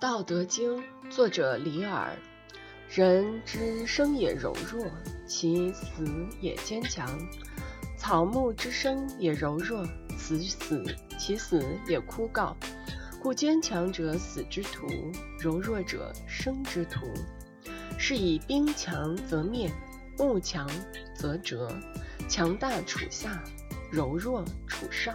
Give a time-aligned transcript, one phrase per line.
[0.00, 2.16] 道德经，作者李耳。
[2.88, 4.86] 人之生也柔弱，
[5.26, 6.02] 其死
[6.40, 7.06] 也坚强。
[7.98, 9.86] 草木之生也柔弱，
[10.16, 10.82] 其死
[11.18, 12.56] 其死也枯槁。
[13.20, 14.86] 故坚强者死之徒，
[15.38, 17.06] 柔弱者生之徒。
[17.98, 19.70] 是以兵强则灭，
[20.16, 20.66] 木强
[21.14, 21.70] 则折。
[22.26, 23.44] 强大处下，
[23.90, 25.14] 柔弱处上。